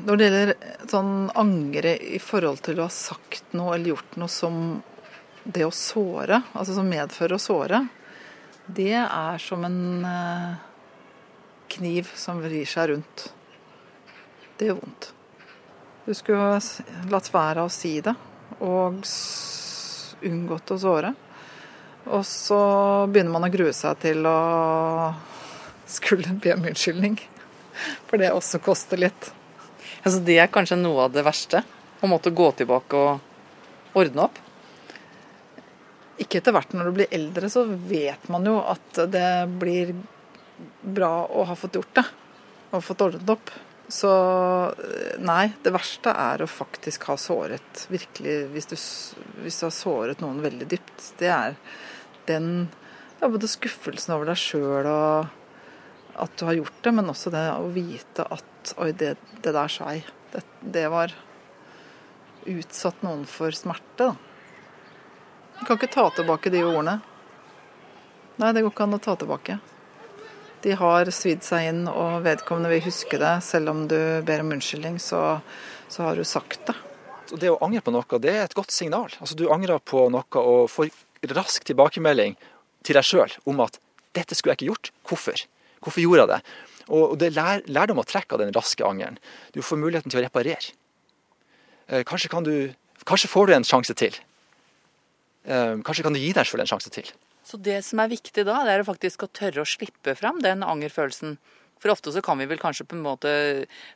Når 0.06 0.18
det 0.20 0.26
gjelder 0.26 0.52
sånn 0.90 1.14
angre 1.38 1.94
i 1.96 2.20
forhold 2.20 2.60
til 2.66 2.80
å 2.80 2.88
ha 2.88 2.92
sagt 2.92 3.54
noe 3.56 3.76
eller 3.76 3.94
gjort 3.94 4.18
noe 4.20 4.32
som 4.32 4.60
det 5.46 5.64
å 5.64 5.72
såre, 5.72 6.42
altså 6.52 6.76
som 6.76 6.90
medfører 6.90 7.36
å 7.36 7.40
såre, 7.40 7.84
det 8.66 8.96
er 8.98 9.38
som 9.38 9.62
en 9.64 10.04
eh, 10.04 10.56
kniv 11.76 12.10
som 12.18 12.42
vrir 12.42 12.66
seg 12.68 12.90
rundt. 12.90 13.28
Det 14.58 14.68
gjør 14.68 14.80
vondt. 14.80 15.12
Du 16.06 16.14
skulle 16.14 16.60
latt 17.10 17.28
være 17.34 17.64
å 17.66 17.70
si 17.72 17.96
det, 17.98 18.12
og 18.62 19.00
unngått 20.26 20.70
å 20.70 20.78
såre. 20.78 21.10
Og 22.14 22.22
så 22.22 22.58
begynner 23.10 23.34
man 23.34 23.48
å 23.48 23.50
grue 23.50 23.72
seg 23.74 23.98
til 24.04 24.28
å 24.30 24.36
skulle 25.90 26.36
be 26.38 26.54
om 26.54 26.68
unnskyldning. 26.70 27.18
For 28.06 28.22
det 28.22 28.30
også 28.30 28.62
koster 28.62 29.02
litt. 29.02 29.32
Altså, 30.04 30.22
det 30.22 30.38
er 30.38 30.52
kanskje 30.54 30.78
noe 30.78 31.08
av 31.08 31.16
det 31.16 31.26
verste. 31.26 31.64
Å 31.98 32.06
måtte 32.06 32.30
gå 32.30 32.52
tilbake 32.54 33.02
og 33.02 33.98
ordne 33.98 34.28
opp. 34.28 34.38
Ikke 36.22 36.38
etter 36.38 36.54
hvert 36.54 36.70
når 36.70 36.86
du 36.86 36.98
blir 37.00 37.18
eldre, 37.18 37.50
så 37.50 37.66
vet 37.66 38.30
man 38.30 38.46
jo 38.46 38.60
at 38.62 39.06
det 39.10 39.30
blir 39.58 39.96
bra 40.86 41.16
å 41.26 41.50
ha 41.50 41.58
fått 41.58 41.82
gjort 41.82 41.96
det. 41.98 42.06
Og 42.70 42.86
fått 42.86 43.08
ordnet 43.10 43.34
opp. 43.34 43.50
Så 43.88 44.10
eh, 44.82 45.18
nei, 45.22 45.52
det 45.62 45.72
verste 45.74 46.10
er 46.10 46.42
å 46.42 46.50
faktisk 46.50 47.06
ha 47.10 47.14
såret 47.20 47.84
virkelig 47.92 48.34
Hvis 48.50 48.66
du, 48.72 48.76
hvis 49.44 49.60
du 49.60 49.66
har 49.68 49.74
såret 49.74 50.22
noen 50.24 50.42
veldig 50.42 50.66
dypt. 50.72 51.12
Det 51.20 51.30
er 51.30 51.54
den 52.26 52.68
ja, 53.20 53.28
både 53.28 53.48
skuffelsen 53.48 54.16
over 54.16 54.32
deg 54.32 54.40
sjøl 54.40 54.88
og 54.90 55.28
at 56.16 56.32
du 56.40 56.46
har 56.48 56.56
gjort 56.56 56.80
det, 56.82 56.92
men 56.96 57.12
også 57.12 57.30
det 57.32 57.44
å 57.52 57.68
vite 57.72 58.24
at 58.32 58.72
oi, 58.80 58.90
det, 58.96 59.14
det 59.44 59.52
der 59.52 59.70
skei. 59.72 60.00
Det, 60.32 60.42
det 60.60 60.86
var 60.92 61.12
utsatt 62.48 63.02
noen 63.04 63.26
for 63.28 63.54
smerte, 63.56 64.08
da. 64.08 64.14
Du 65.56 65.64
kan 65.64 65.78
ikke 65.78 65.92
ta 65.92 66.06
tilbake 66.12 66.52
de 66.52 66.62
ordene. 66.64 66.98
Nei, 68.36 68.52
det 68.52 68.62
går 68.64 68.72
ikke 68.72 68.86
an 68.88 68.96
å 68.98 69.02
ta 69.02 69.14
tilbake. 69.16 69.58
De 70.66 70.74
har 70.74 71.06
svidd 71.14 71.44
seg 71.46 71.68
inn, 71.70 71.84
og 71.86 72.24
vedkommende 72.24 72.72
vil 72.72 72.82
huske 72.88 73.20
det. 73.22 73.36
Selv 73.46 73.70
om 73.70 73.84
du 73.86 73.98
ber 74.26 74.42
om 74.42 74.50
unnskyldning, 74.56 74.96
så, 74.98 75.38
så 75.86 76.08
har 76.08 76.18
du 76.18 76.26
sagt 76.26 76.64
det. 76.66 76.74
Det 77.38 77.50
å 77.52 77.58
angre 77.62 77.82
på 77.86 77.94
noe, 77.94 78.18
det 78.22 78.32
er 78.32 78.44
et 78.48 78.54
godt 78.54 78.74
signal. 78.74 79.14
Altså, 79.22 79.36
du 79.38 79.46
angrer 79.54 79.78
på 79.82 80.08
noe 80.10 80.42
og 80.42 80.66
får 80.70 80.90
rask 81.38 81.62
tilbakemelding 81.66 82.34
til 82.86 82.98
deg 82.98 83.06
sjøl 83.06 83.32
om 83.50 83.62
at 83.62 83.78
'dette 84.14 84.34
skulle 84.34 84.54
jeg 84.54 84.62
ikke 84.62 84.72
gjort'. 84.72 84.90
Hvorfor? 85.06 85.44
Hvorfor 85.82 86.02
gjorde 86.02 86.22
jeg 86.22 86.28
det? 86.34 86.40
Og 86.88 87.16
det 87.18 87.32
lær, 87.34 87.62
lærdom 87.66 88.02
å 88.02 88.06
trekke 88.06 88.34
av 88.34 88.42
den 88.42 88.54
raske 88.54 88.82
angeren. 88.86 89.18
Du 89.54 89.62
får 89.62 89.78
muligheten 89.78 90.10
til 90.10 90.20
å 90.20 90.24
reparere. 90.26 90.72
Eh, 91.88 92.02
Kanskje, 92.06 92.30
kan 92.30 92.46
du, 92.46 92.74
kanskje 93.04 93.30
får 93.30 93.46
du 93.46 93.54
en 93.54 93.66
sjanse 93.66 93.94
til. 93.94 94.14
Eh, 95.46 95.78
Kanskje 95.82 96.02
kan 96.06 96.14
du 96.14 96.18
gi 96.22 96.32
deg 96.32 96.46
sjøl 96.46 96.62
en 96.62 96.70
sjanse 96.70 96.90
til. 96.90 97.10
Så 97.46 97.60
det 97.62 97.78
som 97.86 98.02
er 98.02 98.10
viktig 98.10 98.42
da, 98.46 98.58
det 98.66 98.74
er 98.74 98.82
å 98.82 98.88
faktisk 98.88 99.22
å 99.22 99.30
tørre 99.30 99.62
å 99.62 99.68
slippe 99.68 100.16
fram 100.18 100.40
den 100.42 100.66
angerfølelsen. 100.66 101.36
For 101.82 101.92
ofte 101.92 102.10
så 102.10 102.22
kan 102.24 102.40
vi 102.40 102.48
vel 102.50 102.58
kanskje 102.58 102.88
på 102.88 102.96
en 102.96 103.04
måte 103.04 103.30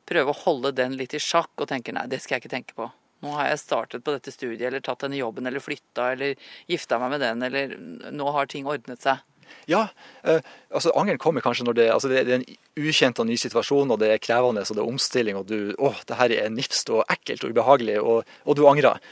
prøve 0.06 0.30
å 0.30 0.40
holde 0.44 0.70
den 0.76 0.94
litt 1.00 1.16
i 1.16 1.22
sjakk 1.22 1.50
og 1.58 1.70
tenke 1.70 1.94
nei, 1.96 2.06
det 2.12 2.20
skal 2.22 2.36
jeg 2.36 2.44
ikke 2.44 2.52
tenke 2.54 2.76
på. 2.76 2.86
Nå 3.24 3.32
har 3.36 3.50
jeg 3.50 3.60
startet 3.64 4.04
på 4.04 4.14
dette 4.14 4.32
studiet, 4.32 4.68
eller 4.68 4.84
tatt 4.84 5.02
denne 5.02 5.18
jobben, 5.18 5.48
eller 5.48 5.60
flytta, 5.60 6.12
eller 6.14 6.38
gifta 6.70 7.00
meg 7.02 7.16
med 7.16 7.24
den, 7.24 7.42
eller 7.48 7.74
nå 8.14 8.30
har 8.36 8.48
ting 8.48 8.68
ordnet 8.70 9.02
seg. 9.02 9.20
Ja, 9.68 9.88
eh, 10.22 10.40
altså 10.70 10.92
angeren 10.96 11.18
kommer 11.20 11.42
kanskje 11.44 11.66
når 11.66 11.76
det, 11.76 11.86
altså 11.92 12.08
det, 12.08 12.22
er 12.22 12.36
en 12.38 12.46
ukjent 12.78 13.18
og 13.20 13.26
ny 13.28 13.36
situasjon, 13.40 13.90
og 13.90 14.00
det 14.00 14.12
er 14.14 14.22
krevende, 14.22 14.62
og 14.62 14.78
det 14.78 14.84
er 14.84 14.92
omstilling, 14.94 15.40
og 15.40 15.50
du 15.50 15.74
åh, 15.74 15.98
det 16.06 16.20
her 16.20 16.36
er 16.38 16.54
nifst 16.54 16.92
og 16.94 17.02
ekkelt 17.12 17.44
og 17.44 17.52
ubehagelig, 17.52 17.98
og, 18.00 18.30
og 18.46 18.56
du 18.56 18.64
angrer. 18.70 19.02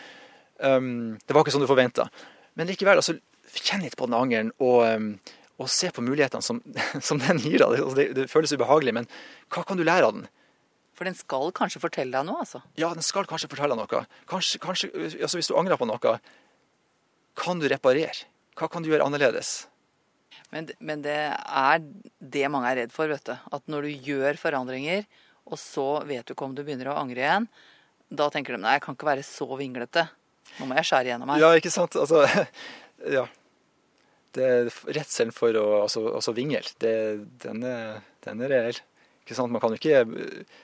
Um, 0.62 1.18
det 1.26 1.34
var 1.34 1.44
ikke 1.44 1.56
sånn 1.56 1.66
du 1.66 1.70
forventa. 1.70 2.08
Men 2.58 2.70
likevel, 2.70 3.02
altså, 3.02 3.18
kjenn 3.64 3.84
litt 3.84 3.96
på 3.98 4.08
den 4.08 4.16
angeren, 4.18 4.50
og, 4.62 4.82
og 5.58 5.70
se 5.72 5.90
på 5.94 6.04
mulighetene 6.04 6.44
som, 6.44 6.60
som 7.08 7.20
den 7.22 7.40
gir 7.42 7.60
deg. 7.62 7.78
Altså, 7.82 7.96
det, 7.98 8.08
det 8.18 8.28
føles 8.32 8.54
ubehagelig, 8.54 8.96
men 9.00 9.08
hva 9.54 9.64
kan 9.68 9.80
du 9.80 9.86
lære 9.86 10.08
av 10.08 10.18
den? 10.18 10.26
For 10.98 11.06
den 11.06 11.14
skal 11.14 11.52
kanskje 11.54 11.78
fortelle 11.82 12.10
deg 12.10 12.26
noe, 12.26 12.42
altså. 12.42 12.60
Ja, 12.80 12.90
den 12.90 13.06
skal 13.06 13.28
kanskje 13.30 13.50
fortelle 13.52 13.76
deg 13.76 13.84
noe. 13.84 14.04
Kanskje, 14.30 14.58
kanskje, 14.62 14.90
altså 15.20 15.38
Hvis 15.38 15.50
du 15.50 15.54
angrer 15.58 15.78
på 15.78 15.86
noe, 15.86 16.16
kan 17.38 17.60
du 17.62 17.68
reparere? 17.70 18.26
Hva 18.58 18.66
kan 18.66 18.82
du 18.82 18.90
gjøre 18.90 19.06
annerledes? 19.06 19.68
Men, 20.50 20.66
men 20.82 21.04
det 21.04 21.16
er 21.30 21.82
det 22.18 22.48
mange 22.50 22.72
er 22.72 22.80
redd 22.82 22.94
for, 22.94 23.10
vet 23.12 23.26
du. 23.28 23.34
At 23.54 23.70
når 23.70 23.86
du 23.86 24.08
gjør 24.10 24.40
forandringer, 24.40 25.04
og 25.48 25.60
så 25.60 25.86
vet 26.08 26.26
du 26.26 26.34
ikke 26.34 26.48
om 26.48 26.56
du 26.56 26.64
begynner 26.64 26.90
å 26.90 26.98
angre 26.98 27.22
igjen, 27.22 27.48
da 28.08 28.26
tenker 28.32 28.56
de 28.56 28.62
nei, 28.62 28.74
jeg 28.76 28.84
kan 28.86 28.96
ikke 28.96 29.10
være 29.10 29.26
så 29.26 29.46
vinglete. 29.60 30.06
Nå 30.58 30.66
må 30.66 30.78
jeg 30.80 30.88
skjære 30.88 31.12
gjennom 31.12 31.30
her. 31.34 31.44
Ja, 31.44 31.52
ikke 31.60 31.72
sant? 31.72 31.96
Altså, 32.00 32.24
ja. 33.18 33.26
Det 34.36 34.48
redselen 34.92 35.32
for 35.32 35.56
å 35.56 35.66
altså, 35.84 36.04
altså 36.18 36.34
vingle, 36.36 36.60
den, 36.80 37.62
den 37.64 38.42
er 38.44 38.52
reell. 38.52 38.80
Man 39.38 39.60
kan 39.60 39.74
jo 39.74 39.78
ikke 39.78 40.02
eh, 40.04 40.56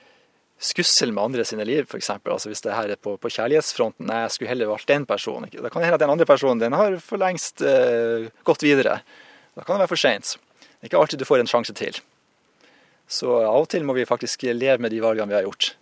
skussel 0.61 1.11
med 1.13 1.23
andre 1.23 1.45
sine 1.45 1.65
liv, 1.67 1.85
f.eks. 1.89 2.09
Altså, 2.17 2.49
hvis 2.49 2.63
det 2.65 2.73
her 2.73 2.93
er 2.93 2.99
på, 3.01 3.15
på 3.21 3.31
kjærlighetsfronten. 3.31 4.09
Jeg 4.09 4.33
skulle 4.33 4.51
heller 4.53 4.71
valgt 4.71 4.89
den 4.89 5.05
personen. 5.09 5.49
Da 5.51 5.69
kan 5.69 5.81
det 5.81 5.89
hende 5.89 5.99
at 5.99 6.05
den 6.05 6.13
andre 6.13 6.27
personen 6.29 6.61
den 6.61 6.77
har 6.77 6.97
for 7.03 7.21
lengst 7.21 7.61
eh, 7.65 8.29
gått 8.47 8.65
videre. 8.65 8.99
Da 9.55 9.63
kan 9.63 9.75
det 9.75 9.85
være 9.85 9.93
for 9.93 10.01
seint. 10.01 10.35
Det 10.61 10.87
er 10.87 10.91
ikke 10.91 11.01
alltid 11.01 11.21
du 11.21 11.27
får 11.27 11.43
en 11.43 11.51
sjanse 11.51 11.75
til. 11.77 11.97
Så 13.07 13.29
av 13.37 13.61
og 13.61 13.69
til 13.69 13.85
må 13.85 13.93
vi 13.97 14.07
faktisk 14.07 14.47
leve 14.47 14.81
med 14.81 14.93
de 14.93 15.01
valgene 15.03 15.29
vi 15.29 15.37
har 15.37 15.45
gjort. 15.45 15.75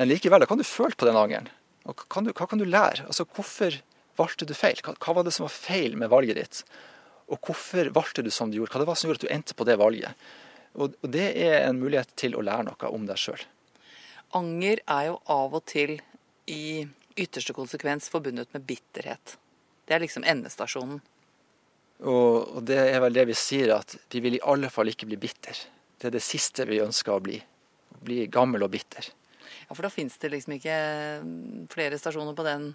Men 0.00 0.08
likevel, 0.08 0.40
da 0.40 0.48
kan 0.48 0.60
du 0.60 0.64
føle 0.64 0.96
på 0.96 1.08
den 1.08 1.18
angeren. 1.20 1.50
Og 1.88 2.06
kan 2.12 2.24
du, 2.24 2.32
hva 2.32 2.46
kan 2.48 2.60
du 2.60 2.64
lære? 2.64 3.04
Altså, 3.10 3.26
hvorfor 3.36 3.76
valgte 4.22 4.48
du 4.48 4.54
feil? 4.56 4.78
Hva, 4.84 4.94
hva 4.96 5.18
var 5.18 5.26
det 5.26 5.34
som 5.36 5.46
var 5.48 5.54
feil 5.54 5.98
med 6.00 6.12
valget 6.12 6.38
ditt? 6.40 6.62
Og 7.32 7.40
hvorfor 7.40 7.90
valgte 7.94 8.24
du 8.24 8.30
som 8.34 8.50
du 8.50 8.58
gjorde? 8.58 8.74
Hva 8.74 8.82
det 8.82 8.90
var 8.90 8.98
som 8.98 9.10
gjorde 9.10 9.22
at 9.22 9.28
du 9.28 9.34
endte 9.34 9.58
på 9.58 9.66
det 9.68 9.78
valget? 9.80 10.24
Og, 10.72 10.96
og 11.04 11.12
det 11.12 11.28
er 11.36 11.66
en 11.66 11.80
mulighet 11.80 12.14
til 12.18 12.36
å 12.36 12.44
lære 12.44 12.66
noe 12.70 12.90
om 12.92 13.04
deg 13.08 13.20
sjøl. 13.20 13.44
Anger 14.36 14.80
er 14.88 15.08
jo 15.10 15.18
av 15.30 15.54
og 15.58 15.64
til 15.68 15.98
i 16.48 16.84
ytterste 17.20 17.52
konsekvens 17.56 18.08
forbundet 18.12 18.52
med 18.54 18.64
bitterhet. 18.68 19.36
Det 19.84 19.96
er 19.96 20.04
liksom 20.04 20.24
endestasjonen. 20.24 21.02
Og, 22.02 22.56
og 22.56 22.62
det 22.66 22.78
er 22.80 23.00
vel 23.04 23.14
det 23.14 23.26
vi 23.28 23.36
sier, 23.38 23.74
at 23.76 23.94
vi 24.10 24.22
vil 24.24 24.38
i 24.38 24.44
alle 24.48 24.70
fall 24.72 24.90
ikke 24.90 25.06
bli 25.10 25.18
bitter. 25.20 25.58
Det 26.00 26.08
er 26.08 26.16
det 26.16 26.24
siste 26.24 26.66
vi 26.66 26.80
ønsker 26.82 27.14
å 27.14 27.22
bli. 27.22 27.36
Å 27.38 28.00
bli 28.02 28.24
gammel 28.32 28.64
og 28.64 28.72
bitter. 28.72 29.06
Ja, 29.68 29.74
For 29.74 29.84
da 29.84 29.92
fins 29.92 30.16
det 30.18 30.32
liksom 30.32 30.56
ikke 30.56 30.78
flere 31.70 32.00
stasjoner 32.00 32.34
på 32.34 32.46
den. 32.46 32.72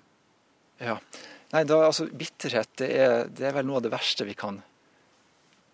Ja. 0.83 0.99
Nei, 1.53 1.63
da, 1.63 1.77
altså, 1.87 2.05
bitterhet 2.11 2.69
det 2.81 2.89
er, 2.99 3.27
det 3.31 3.45
er 3.47 3.53
vel 3.55 3.65
noe 3.67 3.79
av 3.79 3.85
det 3.85 3.91
verste 3.93 4.25
vi 4.27 4.35
kan, 4.37 4.59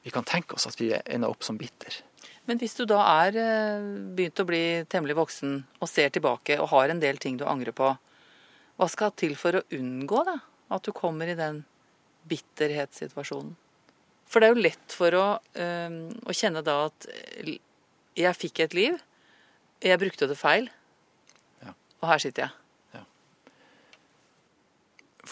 vi 0.06 0.12
kan 0.14 0.26
tenke 0.28 0.56
oss, 0.58 0.68
at 0.70 0.78
vi 0.80 0.92
ender 0.94 1.32
opp 1.34 1.44
som 1.44 1.58
bitter. 1.58 1.98
Men 2.46 2.60
hvis 2.60 2.76
du 2.76 2.84
da 2.86 3.00
er 3.24 3.38
eh, 3.40 3.86
begynt 4.16 4.42
å 4.44 4.46
bli 4.48 4.64
temmelig 4.92 5.16
voksen 5.18 5.56
og 5.80 5.90
ser 5.90 6.12
tilbake 6.14 6.58
og 6.60 6.70
har 6.74 6.92
en 6.92 7.00
del 7.02 7.18
ting 7.24 7.38
du 7.40 7.46
angrer 7.48 7.74
på, 7.76 7.90
hva 8.78 8.88
skal 8.92 9.14
til 9.18 9.36
for 9.40 9.60
å 9.60 9.66
unngå 9.78 10.24
da, 10.28 10.38
at 10.74 10.84
du 10.86 10.92
kommer 10.96 11.30
i 11.32 11.38
den 11.40 11.62
bitterhetssituasjonen? 12.30 13.54
For 14.30 14.42
det 14.42 14.50
er 14.50 14.56
jo 14.56 14.66
lett 14.66 14.96
for 14.98 15.16
å, 15.18 15.26
øh, 15.62 15.98
å 16.26 16.36
kjenne 16.36 16.64
da 16.66 16.78
at 16.88 17.08
eh, 17.14 17.56
jeg 18.18 18.38
fikk 18.40 18.64
et 18.66 18.76
liv, 18.78 19.00
jeg 19.84 20.00
brukte 20.02 20.30
det 20.30 20.38
feil, 20.40 20.70
Ja. 21.64 21.74
og 22.02 22.10
her 22.12 22.22
sitter 22.24 22.46
jeg. 22.48 22.63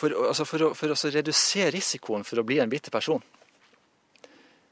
For, 0.01 0.13
altså, 0.31 0.47
for, 0.49 0.65
å, 0.65 0.73
for 0.73 0.89
å 0.89 1.13
redusere 1.13 1.75
risikoen 1.75 2.25
for 2.25 2.41
å 2.41 2.45
bli 2.47 2.57
en 2.63 2.71
bitter 2.71 2.93
person, 2.93 3.21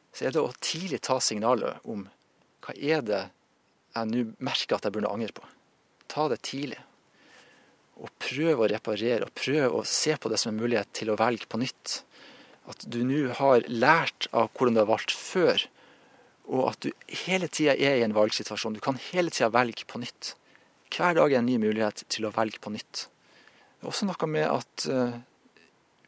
så 0.09 0.25
er 0.25 0.33
det 0.33 0.41
å 0.41 0.49
tidlig 0.57 1.03
ta 1.05 1.19
signalet 1.21 1.85
om 1.85 2.07
hva 2.65 2.73
er 2.73 3.03
det 3.05 3.19
jeg 3.93 4.09
nå 4.09 4.23
merker 4.45 4.77
at 4.77 4.87
jeg 4.87 4.95
burde 4.95 5.11
angre 5.11 5.35
på. 5.37 5.45
Ta 6.09 6.25
det 6.31 6.41
tidlig. 6.47 6.79
Og 7.99 8.09
prøv 8.21 8.63
å 8.63 8.69
reparere, 8.71 9.27
og 9.27 9.35
prøv 9.37 9.75
å 9.75 9.83
se 9.85 10.15
på 10.17 10.31
det 10.31 10.39
som 10.41 10.53
en 10.53 10.61
mulighet 10.61 10.89
til 10.97 11.11
å 11.11 11.17
velge 11.19 11.49
på 11.51 11.59
nytt. 11.61 11.99
At 12.71 12.85
du 12.89 13.01
nå 13.05 13.27
har 13.37 13.65
lært 13.69 14.29
av 14.31 14.49
hvordan 14.55 14.77
du 14.77 14.81
har 14.81 14.89
valgt 14.89 15.13
før, 15.13 15.65
og 16.49 16.71
at 16.71 16.81
du 16.85 17.15
hele 17.27 17.49
tida 17.51 17.75
er 17.77 17.99
i 17.99 18.05
en 18.05 18.15
valgsituasjon. 18.17 18.77
Du 18.77 18.81
kan 18.81 18.97
hele 19.11 19.33
tida 19.33 19.51
velge 19.53 19.85
på 19.89 20.01
nytt. 20.01 20.33
Hver 20.89 21.19
dag 21.19 21.33
er 21.33 21.43
en 21.43 21.49
ny 21.49 21.59
mulighet 21.61 22.07
til 22.09 22.25
å 22.25 22.33
velge 22.33 22.61
på 22.63 22.73
nytt. 22.73 23.05
Det 23.79 23.87
er 23.87 23.91
også 23.93 24.07
noe 24.09 24.27
med 24.27 24.45
at 24.51 24.85
uh, 24.91 25.15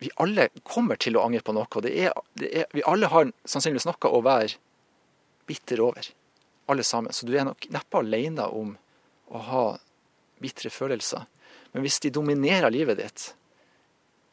vi 0.01 0.09
alle 0.19 0.49
kommer 0.67 0.99
til 0.99 1.15
å 1.15 1.23
angre 1.23 1.43
på 1.45 1.55
noe. 1.55 1.83
Det 1.85 1.93
er, 2.03 2.15
det 2.35 2.49
er, 2.63 2.67
vi 2.75 2.83
alle 2.89 3.07
har 3.11 3.29
sannsynligvis 3.47 3.87
noe 3.87 4.11
å 4.11 4.23
være 4.25 4.57
bitter 5.47 5.83
over. 5.83 6.09
Alle 6.71 6.83
sammen. 6.87 7.13
Så 7.15 7.27
du 7.27 7.35
er 7.37 7.47
nok 7.47 7.67
neppe 7.71 8.01
alene 8.01 8.47
om 8.49 8.73
å 9.31 9.43
ha 9.47 9.65
bitre 10.41 10.71
følelser. 10.73 11.27
Men 11.71 11.85
hvis 11.85 12.01
de 12.03 12.11
dominerer 12.11 12.73
livet 12.73 12.99
ditt, 12.99 13.27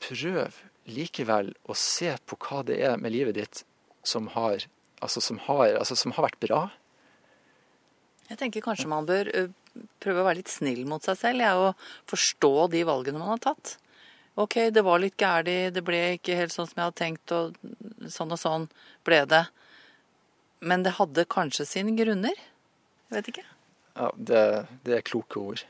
prøv 0.02 0.56
likevel 0.88 1.52
å 1.68 1.76
se 1.76 2.14
på 2.26 2.38
hva 2.42 2.64
det 2.66 2.80
er 2.88 2.98
med 2.98 3.12
livet 3.14 3.36
ditt 3.36 3.62
som 4.06 4.30
har, 4.34 4.64
altså 5.04 5.20
som 5.22 5.40
har, 5.46 5.76
altså 5.78 5.98
som 5.98 6.14
har 6.16 6.30
vært 6.30 6.40
bra. 6.42 6.62
Jeg 8.28 8.40
tenker 8.40 8.64
kanskje 8.64 8.88
man 8.90 9.08
bør 9.08 9.28
prøve 10.02 10.22
å 10.22 10.26
være 10.28 10.40
litt 10.40 10.52
snill 10.52 10.84
mot 10.88 11.04
seg 11.04 11.18
selv 11.20 11.44
jeg, 11.44 11.68
og 11.68 12.10
forstå 12.10 12.52
de 12.74 12.82
valgene 12.88 13.20
man 13.20 13.34
har 13.34 13.44
tatt. 13.50 13.76
OK, 14.38 14.68
det 14.70 14.84
var 14.86 15.00
litt 15.02 15.18
gæli, 15.18 15.56
det 15.74 15.82
ble 15.82 15.98
ikke 16.14 16.36
helt 16.38 16.54
sånn 16.54 16.68
som 16.70 16.78
jeg 16.78 16.86
hadde 16.86 17.00
tenkt, 17.00 17.32
og 17.34 18.12
sånn 18.12 18.34
og 18.34 18.38
sånn 18.38 18.68
ble 19.06 19.24
det. 19.26 19.44
Men 20.62 20.84
det 20.86 20.94
hadde 20.98 21.26
kanskje 21.30 21.66
sine 21.66 21.94
grunner? 21.98 22.38
Jeg 23.08 23.16
vet 23.16 23.32
ikke. 23.32 23.44
Ja, 23.98 24.12
det, 24.14 24.44
det 24.86 24.96
er 24.98 25.06
kloke 25.06 25.42
ord. 25.42 25.64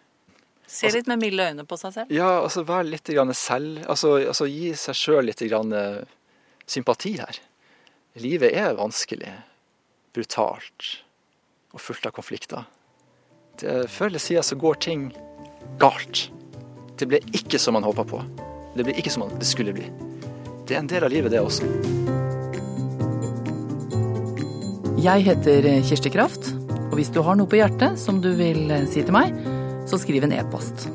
Se 0.68 0.84
altså- 0.84 0.98
litt 0.98 1.08
med 1.08 1.22
milde 1.22 1.48
øyne 1.48 1.64
på 1.64 1.78
seg 1.80 1.94
selv? 1.94 2.12
Ja, 2.12 2.42
altså 2.42 2.64
vær 2.68 2.84
litt 2.84 3.08
grann 3.08 3.32
selv. 3.32 3.80
Altså, 3.88 4.18
altså 4.20 4.48
gi 4.50 4.74
seg 4.76 4.94
sjøl 5.00 5.24
litt 5.24 5.40
grann 5.48 5.72
eh, 5.72 6.04
sympati 6.68 7.16
her. 7.16 7.40
Livet 8.20 8.52
er 8.52 8.76
vanskelig, 8.76 9.32
brutalt 10.12 10.90
og 11.72 11.80
fullt 11.80 12.10
av 12.10 12.12
konflikter. 12.12 12.66
Det, 13.58 13.88
før 13.90 14.06
eller 14.06 14.22
siden 14.22 14.44
så 14.46 14.56
går 14.58 14.74
ting 14.84 15.08
galt. 15.82 16.28
Det 16.98 17.08
ble 17.10 17.18
ikke 17.34 17.58
som 17.58 17.74
man 17.74 17.86
håpa 17.86 18.04
på. 18.06 18.20
Det 18.76 18.84
ble 18.86 18.94
ikke 19.00 19.10
som 19.10 19.24
det 19.32 19.48
skulle 19.48 19.74
bli. 19.74 19.88
Det 20.68 20.76
er 20.76 20.82
en 20.84 20.90
del 20.90 21.06
av 21.06 21.10
livet, 21.10 21.32
det 21.32 21.42
også. 21.42 21.66
Jeg 25.02 25.26
heter 25.26 25.66
Kirsti 25.86 26.10
Kraft, 26.14 26.52
og 26.88 26.98
hvis 26.98 27.10
du 27.14 27.20
har 27.26 27.38
noe 27.38 27.50
på 27.50 27.58
hjertet 27.58 27.98
som 27.98 28.22
du 28.22 28.30
vil 28.38 28.70
si 28.90 29.02
til 29.02 29.14
meg, 29.14 29.34
så 29.90 29.98
skriv 29.98 30.26
en 30.26 30.34
e-post. 30.36 30.86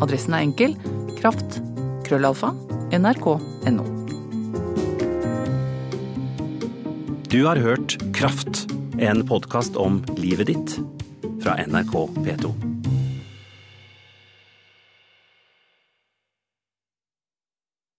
Adressen 0.00 0.36
er 0.36 0.44
enkel 0.44 0.76
kraft 1.20 1.60
krøllalfa 2.04 2.52
nrk.no. 2.96 3.84
Du 7.30 7.44
har 7.46 7.60
hørt 7.62 8.00
Kraft, 8.16 8.66
en 8.98 9.22
podkast 9.28 9.76
om 9.78 10.00
livet 10.18 10.50
ditt 10.50 10.80
fra 11.42 11.56
NRK 11.66 12.08
P2. 12.24 12.69